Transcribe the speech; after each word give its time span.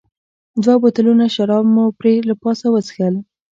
دوه 0.63 0.75
بوتلونه 0.81 1.25
شراب 1.35 1.65
مو 1.73 1.85
پرې 1.99 2.13
له 2.29 2.35
پاسه 2.41 2.67
وڅښل. 2.73 3.15